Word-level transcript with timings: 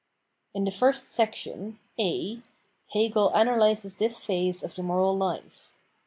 In 0.55 0.65
the 0.65 0.71
first 0.71 1.11
section 1.11 1.77
{a) 1.99 2.41
Hegel 2.91 3.29
analyses 3.35 3.97
this 3.97 4.25
phase 4.25 4.63
of 4.63 4.73
the 4.73 4.81
moral 4.81 5.15
life. 5.15 5.73